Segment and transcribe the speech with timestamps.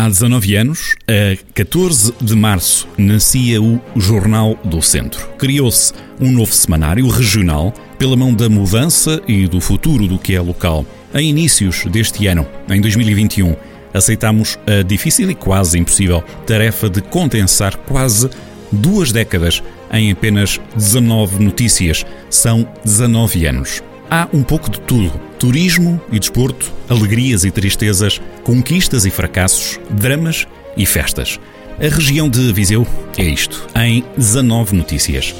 [0.00, 5.28] Há 19 anos, a 14 de março, nascia o Jornal do Centro.
[5.36, 10.40] Criou-se um novo semanário regional pela mão da mudança e do futuro do que é
[10.40, 10.86] local.
[11.12, 13.56] Em inícios deste ano, em 2021,
[13.92, 18.30] aceitamos a difícil e quase impossível tarefa de condensar quase
[18.70, 19.60] duas décadas
[19.92, 22.06] em apenas 19 notícias.
[22.28, 23.82] São 19 anos.
[24.08, 30.46] Há um pouco de tudo: turismo e desporto, alegrias e tristezas, conquistas e fracassos, dramas
[30.76, 31.40] e festas.
[31.80, 32.86] A região de Viseu
[33.18, 35.34] é isto, em 19 notícias.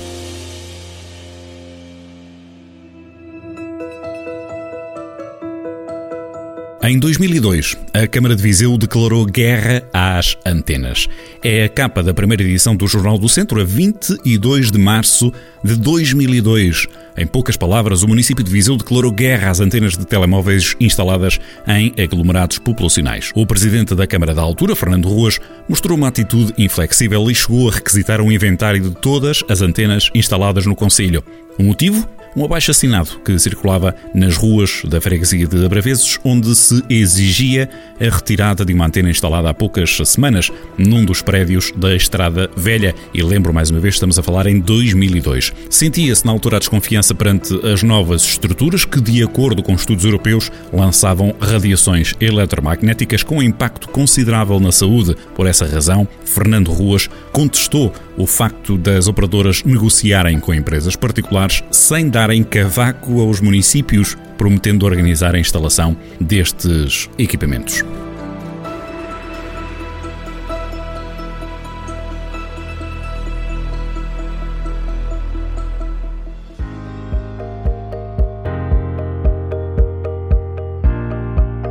[6.90, 11.06] Em 2002, a Câmara de Viseu declarou guerra às antenas.
[11.40, 15.32] É a capa da primeira edição do Jornal do Centro, a 22 de março
[15.62, 16.88] de 2002.
[17.16, 21.38] Em poucas palavras, o município de Viseu declarou guerra às antenas de telemóveis instaladas
[21.68, 23.30] em aglomerados populacionais.
[23.36, 25.38] O presidente da Câmara da altura, Fernando Ruas,
[25.68, 30.66] mostrou uma atitude inflexível e chegou a requisitar um inventário de todas as antenas instaladas
[30.66, 31.22] no Conselho.
[31.56, 32.04] O motivo?
[32.36, 37.68] Um abaixo-assinado que circulava nas ruas da freguesia de Abraveses, onde se exigia
[38.00, 42.94] a retirada de uma antena instalada há poucas semanas num dos prédios da Estrada Velha.
[43.12, 45.52] E lembro mais uma vez, estamos a falar em 2002.
[45.68, 50.50] Sentia-se na altura a desconfiança perante as novas estruturas que, de acordo com estudos europeus,
[50.72, 55.16] lançavam radiações eletromagnéticas com impacto considerável na saúde.
[55.34, 62.08] Por essa razão, Fernando Ruas contestou o facto das operadoras negociarem com empresas particulares sem
[62.08, 67.82] darem cavaco aos municípios, prometendo organizar a instalação destes equipamentos.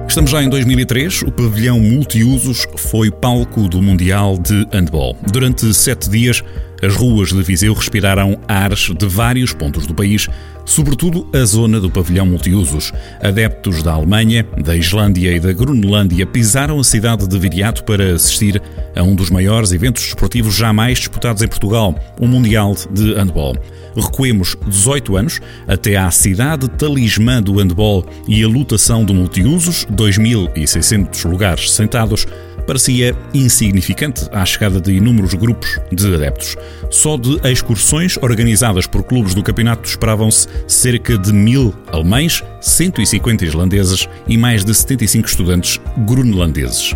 [0.10, 1.22] Estamos já em 2003.
[1.22, 5.16] O pavilhão multiusos foi palco do Mundial de Handball.
[5.32, 6.44] Durante sete dias,
[6.82, 10.28] as ruas de Viseu respiraram ares de vários pontos do país,
[10.66, 12.92] sobretudo a zona do pavilhão multiusos.
[13.22, 18.62] Adeptos da Alemanha, da Islândia e da Groenlândia pisaram a cidade de Viriato para assistir
[18.96, 23.56] a um dos maiores eventos desportivos jamais disputados em Portugal, o Mundial de Handball.
[23.96, 31.30] Recuemos 18 anos até à cidade talismã do handball e a lutação do multiusos, 2.600
[31.30, 32.26] lugares sentados,
[32.70, 36.56] parecia insignificante à chegada de inúmeros grupos de adeptos.
[36.92, 44.08] Só de excursões organizadas por clubes do campeonato esperavam-se cerca de mil alemães, 150 islandeses
[44.28, 46.94] e mais de 75 estudantes groenlandeses.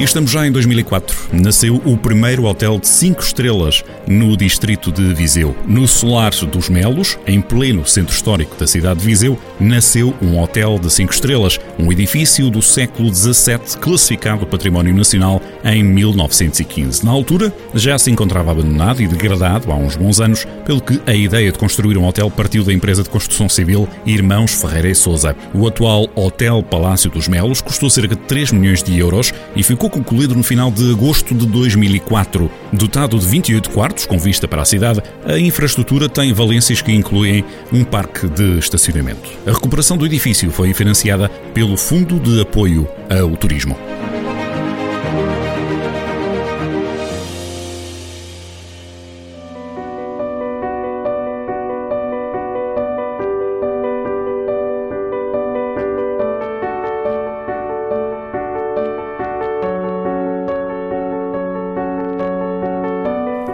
[0.00, 1.14] E estamos já em 2004.
[1.30, 5.54] Nasceu o primeiro hotel de 5 estrelas no distrito de Viseu.
[5.66, 10.78] No Solar dos Melos, em pleno centro histórico da cidade de Viseu, nasceu um hotel
[10.78, 17.04] de 5 estrelas, um edifício do século XVII classificado Património Nacional em 1915.
[17.04, 21.14] Na altura, já se encontrava abandonado e degradado há uns bons anos, pelo que a
[21.14, 25.36] ideia de construir um hotel partiu da empresa de construção civil Irmãos Ferreira e Souza.
[25.52, 29.89] O atual Hotel Palácio dos Melos custou cerca de 3 milhões de euros e ficou
[29.90, 32.50] concluído no final de agosto de 2004.
[32.72, 37.44] Dotado de 28 quartos com vista para a cidade, a infraestrutura tem valências que incluem
[37.72, 39.28] um parque de estacionamento.
[39.46, 43.76] A recuperação do edifício foi financiada pelo Fundo de Apoio ao Turismo.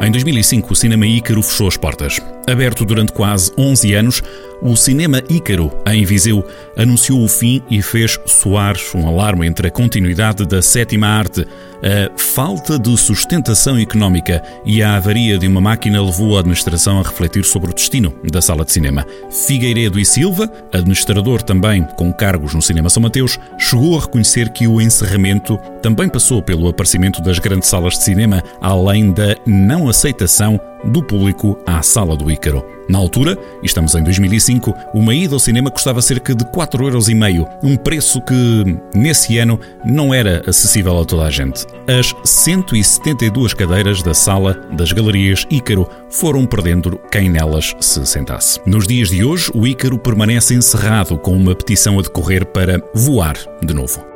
[0.07, 2.21] Em 2005, o Cinema Ícaro fechou as portas.
[2.49, 4.23] Aberto durante quase 11 anos,
[4.63, 9.71] o Cinema Ícaro, em Viseu, anunciou o fim e fez soar um alarme entre a
[9.71, 11.45] continuidade da sétima arte,
[11.83, 17.03] a falta de sustentação económica e a avaria de uma máquina levou a administração a
[17.03, 19.05] refletir sobre o destino da sala de cinema.
[19.31, 24.67] Figueiredo e Silva, administrador também com cargos no Cinema São Mateus, chegou a reconhecer que
[24.67, 30.61] o encerramento também passou pelo aparecimento das grandes salas de cinema, além da não aceitação
[30.85, 32.63] do público à Sala do Ícaro.
[32.87, 38.21] Na altura, estamos em 2005, uma ida ao cinema custava cerca de 4,5€, um preço
[38.21, 41.65] que, nesse ano, não era acessível a toda a gente.
[41.89, 48.61] As 172 cadeiras da sala das galerias Ícaro foram perdendo quem nelas se sentasse.
[48.67, 53.37] Nos dias de hoje, o Ícaro permanece encerrado com uma petição a decorrer para voar
[53.65, 54.16] de novo.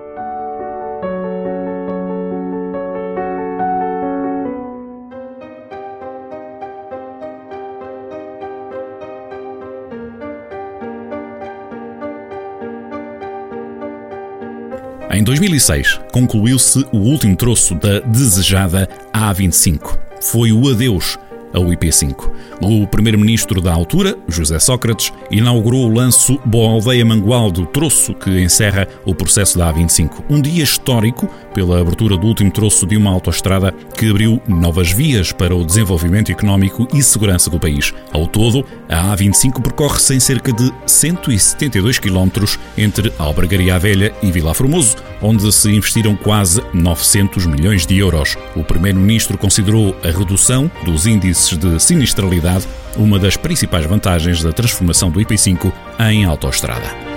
[15.13, 19.99] Em 2006, concluiu-se o último troço da desejada A25.
[20.21, 21.19] Foi o adeus
[21.53, 22.31] ao IP5.
[22.63, 28.87] O primeiro-ministro da altura, José Sócrates, inaugurou o lanço Boa Aldeia Mangualdo, troço que encerra
[29.05, 30.25] o processo da A25.
[30.29, 35.33] Um dia histórico pela abertura do último troço de uma autoestrada que abriu novas vias
[35.33, 37.93] para o desenvolvimento económico e segurança do país.
[38.13, 42.29] Ao todo, a A25 percorre-se em cerca de 172 km
[42.77, 48.37] entre Albergaria Velha e Vila Formoso, onde se investiram quase 900 milhões de euros.
[48.55, 52.67] O primeiro-ministro considerou a redução dos índices de sinistralidade
[52.97, 57.10] uma das principais vantagens da transformação do IP5 em autoestrada.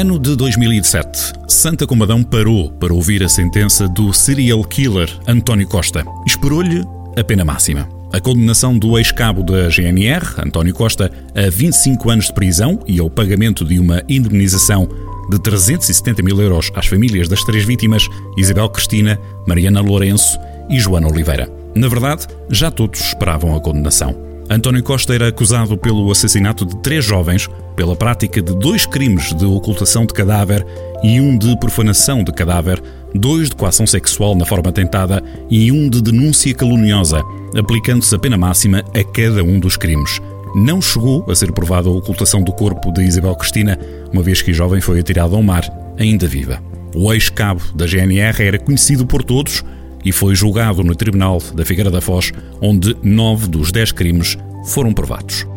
[0.00, 1.34] Ano de 2007.
[1.46, 6.02] Santa Comadão parou para ouvir a sentença do serial killer António Costa.
[6.26, 6.82] Esperou-lhe
[7.18, 7.86] a pena máxima.
[8.10, 13.10] A condenação do ex-cabo da GNR, António Costa, a 25 anos de prisão e ao
[13.10, 14.88] pagamento de uma indemnização
[15.30, 18.08] de 370 mil euros às famílias das três vítimas,
[18.38, 20.38] Isabel Cristina, Mariana Lourenço
[20.70, 21.46] e Joana Oliveira.
[21.74, 24.29] Na verdade, já todos esperavam a condenação.
[24.52, 29.44] António Costa era acusado pelo assassinato de três jovens, pela prática de dois crimes de
[29.44, 30.66] ocultação de cadáver
[31.04, 32.82] e um de profanação de cadáver,
[33.14, 37.22] dois de coação sexual na forma tentada e um de denúncia caluniosa,
[37.56, 40.20] aplicando-se a pena máxima a cada um dos crimes.
[40.52, 43.78] Não chegou a ser provada a ocultação do corpo de Isabel Cristina,
[44.12, 45.62] uma vez que a jovem foi atirada ao mar,
[45.96, 46.60] ainda viva.
[46.92, 49.62] O ex-cabo da GNR era conhecido por todos
[50.04, 54.36] e foi julgado no Tribunal da Figueira da Foz, onde nove dos dez crimes
[54.66, 55.49] foram provados.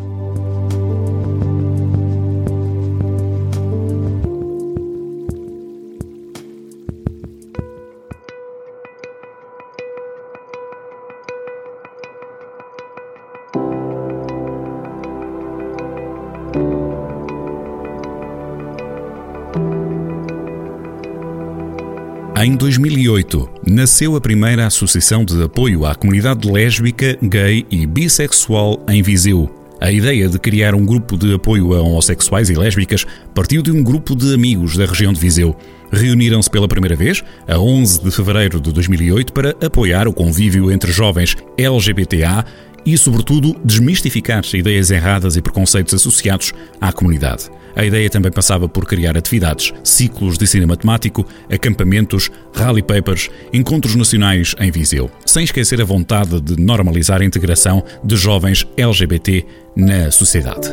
[22.46, 29.02] Em 2008, nasceu a primeira associação de apoio à comunidade lésbica, gay e bissexual em
[29.02, 29.48] Viseu.
[29.80, 33.82] A ideia de criar um grupo de apoio a homossexuais e lésbicas partiu de um
[33.82, 35.56] grupo de amigos da região de Viseu.
[35.90, 40.92] Reuniram-se pela primeira vez, a 11 de fevereiro de 2008, para apoiar o convívio entre
[40.92, 42.44] jovens LGBTA
[42.84, 47.50] e, sobretudo, desmistificar ideias erradas e preconceitos associados à comunidade.
[47.76, 53.96] A ideia também passava por criar atividades, ciclos de ensino matemático, acampamentos, rally papers, encontros
[53.96, 59.44] nacionais em Viseu, sem esquecer a vontade de normalizar a integração de jovens LGBT
[59.76, 60.68] na sociedade.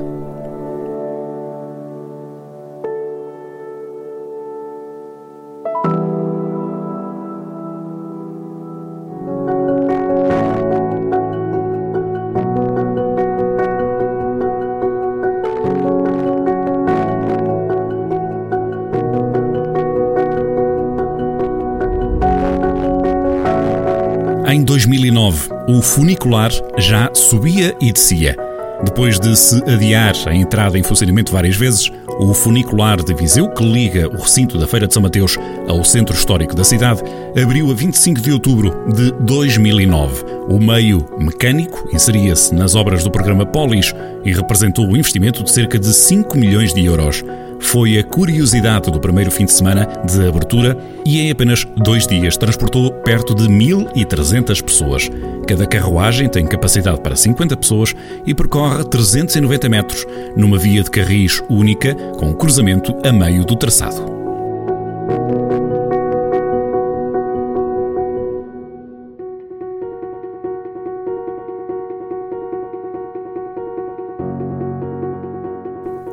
[25.68, 28.36] O funicular já subia e descia.
[28.84, 33.64] Depois de se adiar a entrada em funcionamento várias vezes, o funicular de Viseu, que
[33.64, 35.38] liga o recinto da Feira de São Mateus
[35.68, 37.02] ao centro histórico da cidade,
[37.42, 40.24] abriu a 25 de outubro de 2009.
[40.50, 43.94] O meio mecânico inseria-se nas obras do programa Polis
[44.26, 47.24] e representou um investimento de cerca de 5 milhões de euros
[47.62, 52.36] foi a curiosidade do primeiro fim de semana de abertura e em apenas dois dias
[52.36, 55.10] transportou perto de 1.300 pessoas.
[55.52, 57.94] Cada carruagem tem capacidade para 50 pessoas
[58.26, 63.54] e percorre 390 metros numa via de carris única com um cruzamento a meio do
[63.58, 64.02] traçado.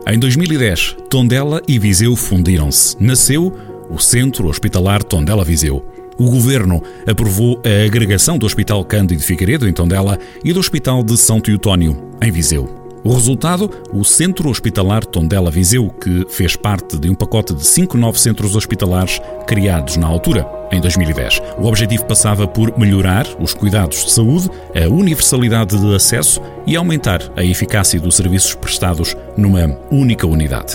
[0.04, 2.97] Em 2010, Tondela e Viseu fundiram-se.
[2.99, 3.57] Nasceu
[3.88, 5.85] o Centro Hospitalar Tondela Viseu.
[6.19, 11.17] O Governo aprovou a agregação do Hospital Cândido Figueiredo, em Tondela, e do Hospital de
[11.17, 12.69] São Teotónio, em Viseu.
[13.05, 13.71] O resultado?
[13.93, 18.57] O Centro Hospitalar Tondela Viseu, que fez parte de um pacote de cinco novos centros
[18.57, 21.41] hospitalares criados na altura, em 2010.
[21.57, 27.23] O objetivo passava por melhorar os cuidados de saúde, a universalidade de acesso e aumentar
[27.37, 30.75] a eficácia dos serviços prestados numa única unidade.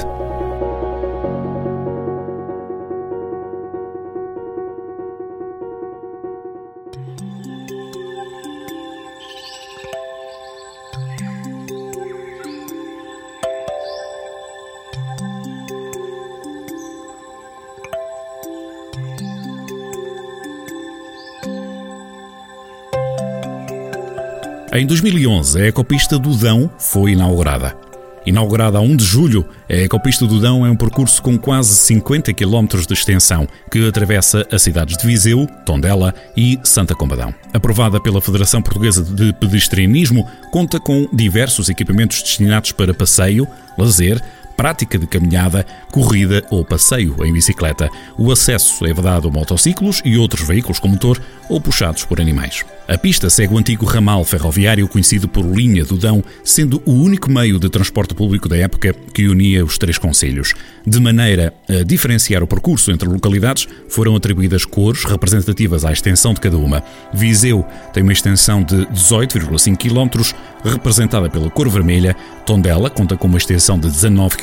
[24.76, 27.78] Em 2011, a ecopista do Dão foi inaugurada.
[28.26, 32.34] Inaugurada a 1 de julho, a Ecopista do Dão é um percurso com quase 50
[32.34, 37.36] km de extensão que atravessa as cidades de Viseu, Tondela e Santa Combadão.
[37.54, 44.20] Aprovada pela Federação Portuguesa de Pedestrianismo, conta com diversos equipamentos destinados para passeio, lazer,
[44.56, 47.90] prática de caminhada, corrida ou passeio em bicicleta.
[48.18, 52.66] O acesso é vedado a motociclos e outros veículos com motor ou puxados por animais.
[52.88, 57.32] A pista segue o antigo ramal ferroviário conhecido por Linha do Dão, sendo o único
[57.32, 60.54] meio de transporte público da época que unia os três concelhos.
[60.86, 66.42] De maneira a diferenciar o percurso entre localidades, foram atribuídas cores representativas à extensão de
[66.42, 66.84] cada uma.
[67.14, 70.34] Viseu tem uma extensão de 18,5 km,
[70.64, 74.43] representada pela cor vermelha, Tondela conta com uma extensão de 19 km,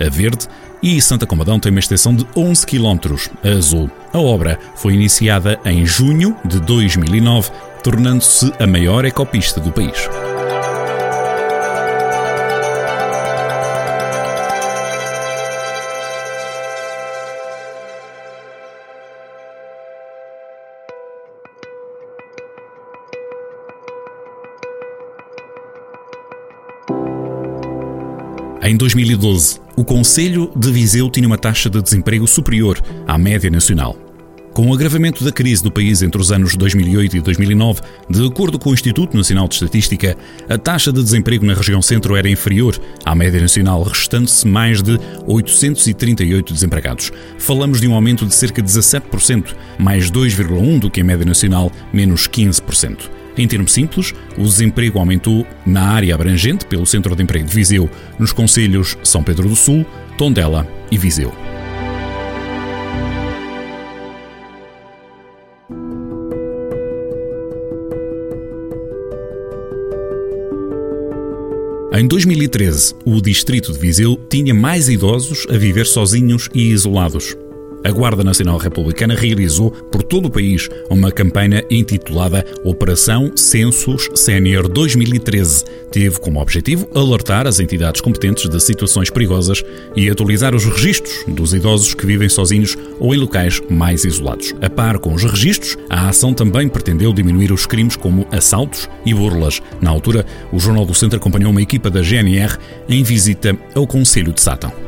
[0.00, 0.46] a verde,
[0.82, 3.90] e Santa Comadão tem uma extensão de 11 km, a azul.
[4.12, 7.50] A obra foi iniciada em junho de 2009,
[7.82, 10.08] tornando-se a maior ecopista do país.
[28.66, 33.94] Em 2012, o Conselho de Viseu tinha uma taxa de desemprego superior à média nacional.
[34.54, 38.58] Com o agravamento da crise do país entre os anos 2008 e 2009, de acordo
[38.58, 40.16] com o Instituto Nacional de Estatística,
[40.48, 44.98] a taxa de desemprego na região centro era inferior à média nacional, restando-se mais de
[45.26, 47.12] 838 desempregados.
[47.36, 51.70] Falamos de um aumento de cerca de 17%, mais 2,1% do que a média nacional,
[51.92, 53.23] menos 15%.
[53.36, 57.90] Em termos simples, o desemprego aumentou na área abrangente pelo Centro de Emprego de Viseu,
[58.18, 59.84] nos concelhos São Pedro do Sul,
[60.16, 61.32] Tondela e Viseu.
[71.96, 77.36] Em 2013, o distrito de Viseu tinha mais idosos a viver sozinhos e isolados
[77.84, 84.66] a Guarda Nacional Republicana realizou por todo o país uma campanha intitulada Operação Census Sénior
[84.68, 85.64] 2013.
[85.92, 89.62] Teve como objetivo alertar as entidades competentes de situações perigosas
[89.94, 94.54] e atualizar os registros dos idosos que vivem sozinhos ou em locais mais isolados.
[94.62, 99.12] A par com os registros, a ação também pretendeu diminuir os crimes como assaltos e
[99.12, 99.60] burlas.
[99.80, 102.56] Na altura, o Jornal do Centro acompanhou uma equipa da GNR
[102.88, 104.83] em visita ao Conselho de Sátão.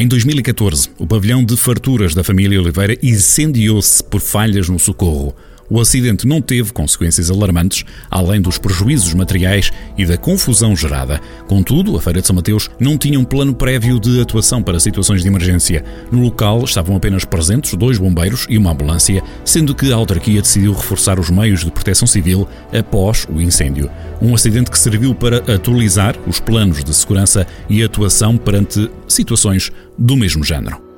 [0.00, 5.36] Em 2014, o pavilhão de farturas da família Oliveira incendiou-se por falhas no socorro.
[5.70, 11.20] O acidente não teve consequências alarmantes, além dos prejuízos materiais e da confusão gerada.
[11.46, 15.22] Contudo, a Feira de São Mateus não tinha um plano prévio de atuação para situações
[15.22, 15.84] de emergência.
[16.10, 20.72] No local estavam apenas presentes dois bombeiros e uma ambulância, sendo que a autarquia decidiu
[20.72, 23.88] reforçar os meios de proteção civil após o incêndio.
[24.20, 30.16] Um acidente que serviu para atualizar os planos de segurança e atuação perante situações do
[30.16, 30.89] mesmo género.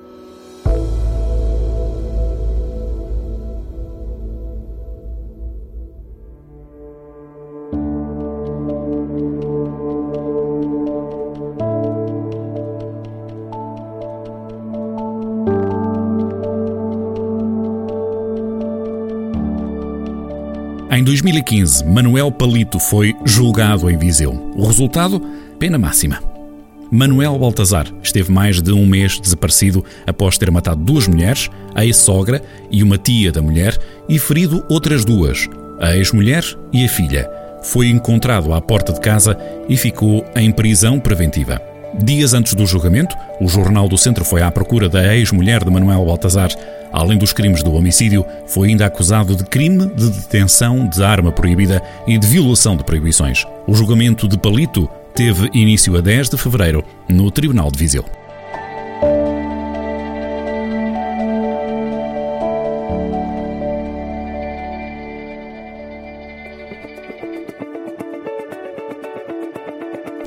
[20.94, 24.52] Em 2015, Manuel Palito foi julgado em Viseu.
[24.54, 25.18] O resultado?
[25.58, 26.22] Pena máxima.
[26.90, 32.42] Manuel Baltazar esteve mais de um mês desaparecido após ter matado duas mulheres, a ex-sogra
[32.70, 35.48] e uma tia da mulher, e ferido outras duas,
[35.80, 37.26] a ex-mulher e a filha.
[37.62, 39.34] foi encontrado à porta de casa
[39.70, 41.71] e ficou em prisão preventiva.
[41.94, 46.04] Dias antes do julgamento, o Jornal do Centro foi à procura da ex-mulher de Manuel
[46.04, 46.50] Baltazar.
[46.90, 51.82] Além dos crimes do homicídio, foi ainda acusado de crime de detenção de arma proibida
[52.06, 53.44] e de violação de proibições.
[53.66, 58.04] O julgamento de Palito teve início a 10 de fevereiro no Tribunal de Viseu.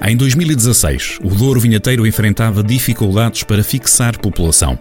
[0.07, 4.77] Em 2016, o Douro Vinheteiro enfrentava dificuldades para fixar população.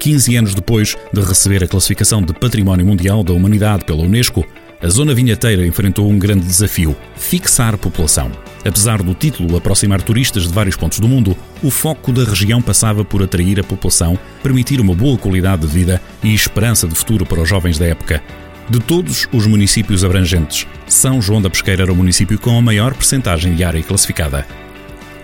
[0.00, 4.42] 15 anos depois de receber a classificação de Património Mundial da Humanidade pela Unesco,
[4.80, 8.32] a zona vinheteira enfrentou um grande desafio: fixar população.
[8.64, 13.04] Apesar do título aproximar turistas de vários pontos do mundo, o foco da região passava
[13.04, 17.42] por atrair a população, permitir uma boa qualidade de vida e esperança de futuro para
[17.42, 18.22] os jovens da época.
[18.68, 22.94] De todos os municípios abrangentes, São João da Pesqueira era o município com a maior
[22.94, 24.46] percentagem de área classificada.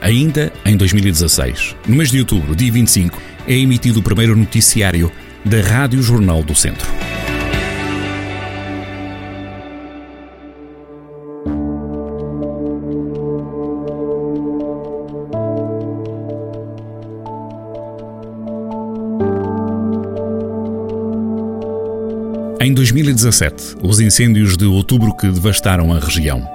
[0.01, 5.11] Ainda em 2016, no mês de outubro, dia 25, é emitido o primeiro noticiário
[5.45, 6.87] da Rádio Jornal do Centro.
[22.69, 26.47] Em 2017, os incêndios de outubro que devastaram a região.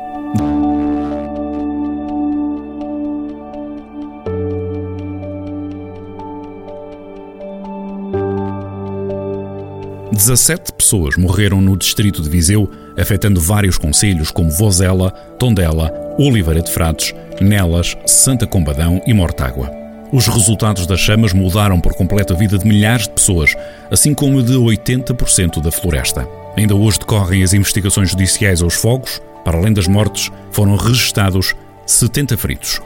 [10.12, 16.72] 17 pessoas morreram no distrito de Viseu, afetando vários concelhos como Vozela, Tondela, Oliveira de
[16.72, 19.72] Frades, Nelas, Santa Combadão e Mortágua.
[20.12, 23.56] Os resultados das chamas mudaram por completo a vida de milhares de pessoas,
[23.89, 26.27] assim como de 80% da floresta.
[26.58, 29.22] Ainda hoje decorrem as investigações judiciais aos fogos.
[29.46, 32.82] Para além das mortes, foram registados 70 feridos.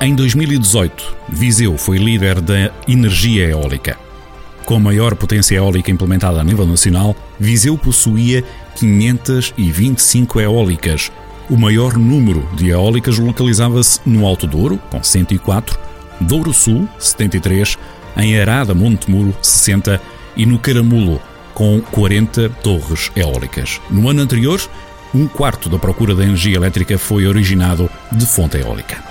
[0.00, 4.05] Em 2018, Viseu foi líder da energia eólica.
[4.66, 8.42] Com a maior potência eólica implementada a nível nacional, Viseu possuía
[8.74, 11.12] 525 eólicas.
[11.48, 15.78] O maior número de eólicas localizava-se no Alto Douro, com 104,
[16.20, 17.78] Douro Sul, 73,
[18.16, 20.02] em Arada Montemuro, 60
[20.36, 21.22] e no Caramulo,
[21.54, 23.80] com 40 torres eólicas.
[23.88, 24.60] No ano anterior,
[25.14, 29.05] um quarto da procura da energia elétrica foi originado de fonte eólica.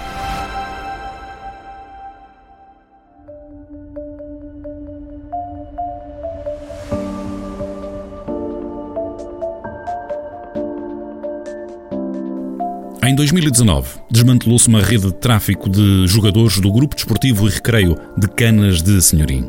[13.06, 18.28] Em 2019, desmantelou-se uma rede de tráfico de jogadores do Grupo Desportivo e Recreio de
[18.28, 19.48] Canas de Senhorim.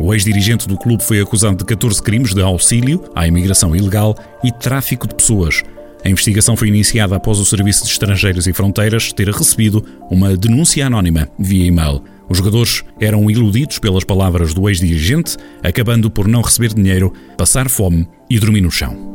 [0.00, 4.50] O ex-dirigente do clube foi acusado de 14 crimes de auxílio à imigração ilegal e
[4.50, 5.62] tráfico de pessoas.
[6.02, 10.86] A investigação foi iniciada após o Serviço de Estrangeiros e Fronteiras ter recebido uma denúncia
[10.86, 12.02] anónima via e-mail.
[12.26, 18.08] Os jogadores eram iludidos pelas palavras do ex-dirigente, acabando por não receber dinheiro, passar fome
[18.30, 19.13] e dormir no chão.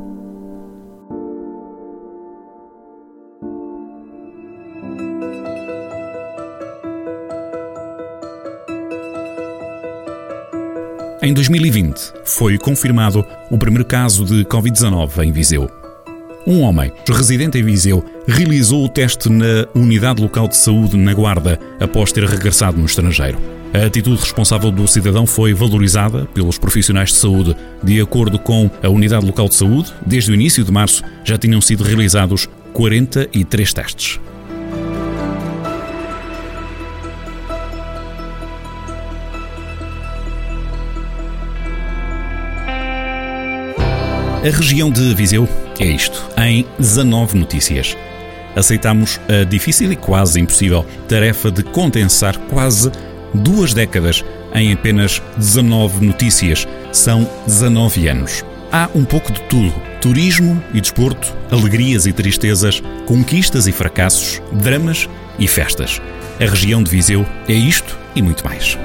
[11.22, 15.70] Em 2020, foi confirmado o primeiro caso de Covid-19 em Viseu.
[16.48, 21.60] Um homem, residente em Viseu, realizou o teste na Unidade Local de Saúde na Guarda
[21.78, 23.38] após ter regressado no estrangeiro.
[23.74, 27.54] A atitude responsável do cidadão foi valorizada pelos profissionais de saúde.
[27.84, 31.60] De acordo com a Unidade Local de Saúde, desde o início de março já tinham
[31.60, 34.20] sido realizados 43 testes.
[44.42, 45.50] A região de Viseu
[45.82, 47.98] é isto, em 19 notícias.
[48.56, 52.90] Aceitamos a difícil e quase impossível tarefa de condensar quase
[53.34, 54.24] duas décadas
[54.56, 56.66] em apenas 19 notícias.
[56.94, 58.46] São 19 anos.
[58.72, 65.10] Há um pouco de tudo: turismo e desporto, alegrias e tristezas, conquistas e fracassos, dramas
[65.38, 66.02] e festas.
[66.40, 68.78] A região de Viseu é isto e muito mais.